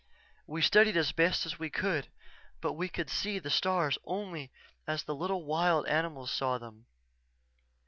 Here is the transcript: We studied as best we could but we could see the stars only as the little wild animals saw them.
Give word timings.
We 0.47 0.63
studied 0.63 0.97
as 0.97 1.11
best 1.11 1.59
we 1.59 1.69
could 1.69 2.07
but 2.59 2.73
we 2.73 2.89
could 2.89 3.07
see 3.07 3.37
the 3.37 3.51
stars 3.51 3.99
only 4.03 4.49
as 4.87 5.03
the 5.03 5.13
little 5.13 5.43
wild 5.45 5.87
animals 5.87 6.31
saw 6.31 6.57
them. 6.57 6.87